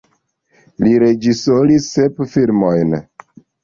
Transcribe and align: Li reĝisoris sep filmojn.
Li 0.85 0.95
reĝisoris 1.05 1.93
sep 2.01 2.27
filmojn. 2.35 3.03